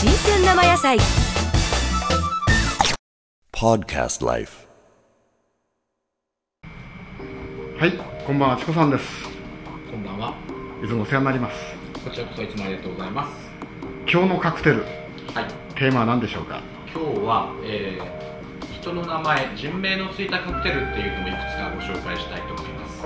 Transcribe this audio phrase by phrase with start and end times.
[0.00, 0.06] 生
[0.62, 0.96] 野菜
[3.52, 4.68] Podcast Life.
[7.80, 9.04] はい、こんばんは、チコさんです。
[9.90, 10.34] こんばんは。
[10.84, 11.56] いつもお世話になります。
[12.04, 13.32] こちらこそいつもありがとうございます。
[14.08, 14.94] 今日のカクテル、はい。
[15.74, 16.62] テーマは何でしょうか？
[16.94, 23.02] 今日は、えー、人の名前、人名のついたカクテルっていうのをいくつかご紹介したいと思います。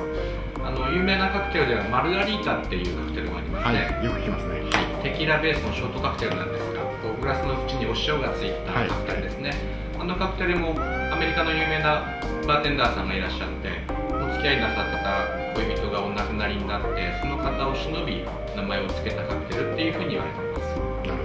[0.73, 4.01] あの有名なカクテルではマルガリータっていうカクテルがありますはい、ね。
[4.01, 4.65] よく聞きますね。
[4.73, 9.53] はい、テキーラベースのショートカクテルなんですが、こうグラスの縁にお塩がついたはいカクテルですね。
[10.01, 10.73] あのカクテルも
[11.12, 12.09] アメリカの有名な
[12.48, 13.85] バーテンダーさんがいらっしゃって、
[14.17, 15.29] お付き合いなさってた
[15.61, 18.25] 恋人がお亡くなりになって、その方を忍び
[18.57, 20.73] 名前を付けたカクテルっていうふうに言われています。
[21.05, 21.20] なる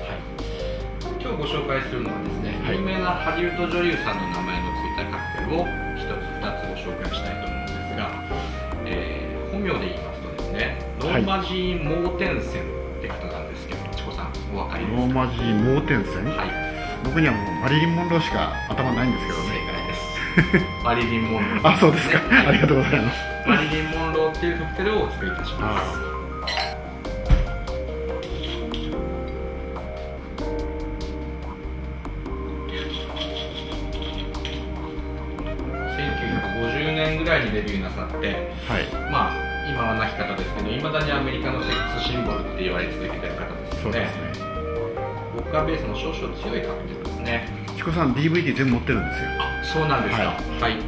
[0.00, 0.24] はい、
[1.20, 5.68] 今日ご紹介するのはですね、はい有名なハリウッド女優さんの名前のついたカクテルを
[6.00, 8.47] 一つ二つご紹介したいと思うんですが、
[8.90, 14.84] えー本名で言いますとですねノはいーマジー・モーテンセンって方なんですけど、チコさんお分かり。
[14.84, 15.00] ですか？
[15.00, 16.68] ローマ字盲点線、はい
[17.04, 19.60] 僕にはもうマリリン・モンローしか頭ないんですけど正ね。
[19.70, 22.18] 解です マリリン・モンローさんあ、そうですか。
[22.34, 23.18] はいありがとうございます。
[23.46, 26.00] マリリン・モンローっていうカクテルをお作りいたします
[37.08, 44.00] 年ぐらいにデビューなさってはい、まあ今は亡き方ですけどいまだにアメリカのセックスシンボルって言われ続けてる方ですよね。
[44.00, 44.48] ですね。
[45.36, 47.48] ボッカーベースの少々強いカクテルですね。
[47.76, 49.28] チコさん、DVD 全部持ってるんですよ。
[49.40, 50.24] あそうなんですか。
[50.24, 50.80] ははい、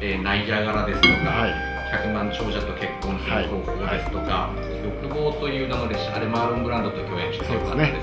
[0.00, 1.54] えーナイジャガラですとか、はい。
[1.90, 4.50] 百万長者と結婚する方法ですとか、
[5.02, 7.95] 欲望という名の列車あれマーロン・ブランドと共演してよかったでね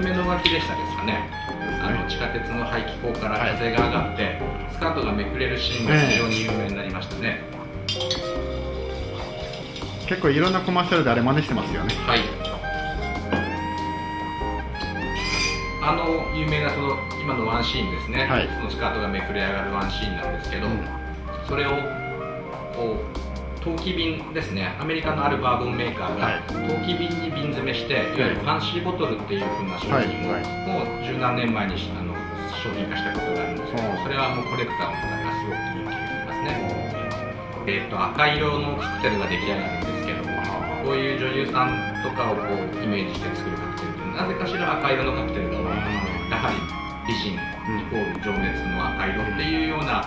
[0.00, 1.28] 年目の脇でしたですかね。
[1.82, 4.40] あの地下鉄の排気口から風が上がって、
[4.72, 7.42] スカートがめくれるシーンが非常に有名になりましたね、
[10.08, 11.94] 結構いろんなコマーシャルであれ真似してますよね。
[12.06, 12.20] はい。
[15.82, 20.86] あの有名なその今のワンシーンですね、はいそのスカートがめくれ上がるワンシーンなんですけど、うん
[21.48, 21.70] それを
[22.76, 23.27] こう
[23.60, 24.76] 陶器瓶ですね。
[24.80, 26.42] アメリカのあるバーボンメーカーが、はい。
[26.46, 26.54] 陶
[26.86, 30.34] 器瓶に瓶詰めしていわゆるファンシーボトルっていう風な商品を、
[30.66, 32.14] もう十何年前にあの
[32.58, 36.48] 商品化したことがあるんですけど、はいそれはもうコレクターの方がすごく人気がありますね、
[37.66, 40.28] えー、と赤色のカクテルが出来上がるんですけども
[40.84, 46.08] こういう女優さんとかをこうイメージして作るカクテルってなぜかしら赤色のカクテルが多い。
[46.30, 46.56] やはり
[47.08, 50.04] 美人イコール情熱の赤色っていうような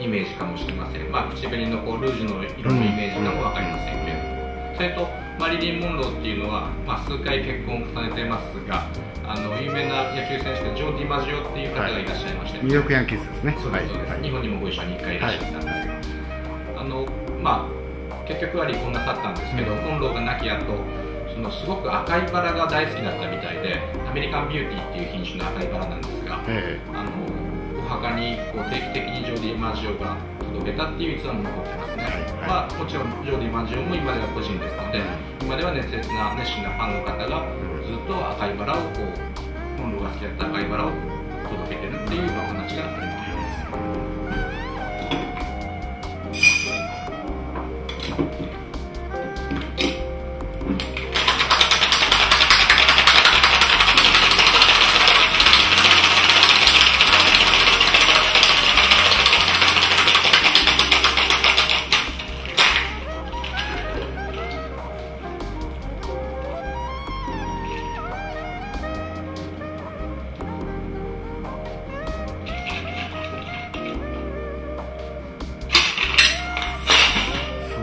[0.00, 8.88] イメージかもしれません、まあ、口紅のこうルージュの色のイメージかも分かりませんけれども、それとマリリン・モンローっていうのは、まあ、数回結婚を重ねてますが
[9.24, 13.56] あの有名な野球選手でジョー・ディマジオっていう方がいらっしゃいまして、ニューヨークヤンキーズですね。
[13.62, 14.22] そうですはい。
[14.22, 15.66] 日本にもご一緒に1回いらっしゃったんです
[16.08, 17.06] けど、あの
[17.40, 17.80] まあ
[18.26, 21.00] 結局は離婚なさったんですけど、モンローが亡き後
[21.32, 27.49] そのすごく赤いバラが大好きだったみたいでアメリカンビューティーっていう品種の赤いバラなんですが、えあのお
[27.90, 30.16] 墓にこう定期的にジョーディ・マジオが
[30.54, 35.02] 届けたっていう逸話も残ってますね、はいまあ、もちろんジョーディ・マジオも今では個人ですので
[35.42, 37.50] 今では熱烈な熱心なファンの方が
[37.82, 40.90] ずっと赤いバラをこうモンローが好きだった赤いバラを
[41.50, 44.19] 届けてるっていうお話があります